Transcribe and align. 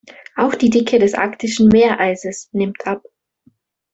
Auch 0.35 0.55
die 0.55 0.71
Dicke 0.71 0.97
des 0.97 1.13
arktischen 1.13 1.67
Meereises 1.67 2.49
nimmt 2.53 2.87
ab. 2.87 3.03